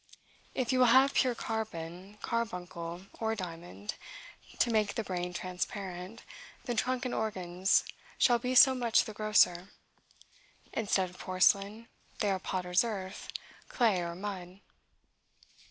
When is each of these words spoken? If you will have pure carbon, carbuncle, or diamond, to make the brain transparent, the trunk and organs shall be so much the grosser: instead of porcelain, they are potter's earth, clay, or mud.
If 0.55 0.73
you 0.73 0.79
will 0.79 0.87
have 0.87 1.13
pure 1.13 1.35
carbon, 1.35 2.17
carbuncle, 2.23 3.03
or 3.19 3.35
diamond, 3.35 3.93
to 4.57 4.71
make 4.71 4.95
the 4.95 5.03
brain 5.03 5.31
transparent, 5.31 6.23
the 6.63 6.73
trunk 6.73 7.05
and 7.05 7.13
organs 7.13 7.83
shall 8.17 8.39
be 8.39 8.55
so 8.55 8.73
much 8.73 9.03
the 9.05 9.13
grosser: 9.13 9.69
instead 10.73 11.11
of 11.11 11.19
porcelain, 11.19 11.87
they 12.17 12.31
are 12.31 12.39
potter's 12.39 12.83
earth, 12.83 13.27
clay, 13.69 14.01
or 14.01 14.15
mud. 14.15 14.61